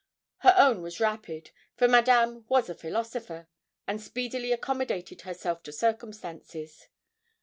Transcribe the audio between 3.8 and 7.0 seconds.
and speedily accommodated herself to circumstances.